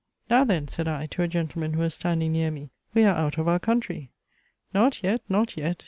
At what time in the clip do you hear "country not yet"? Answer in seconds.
3.59-5.21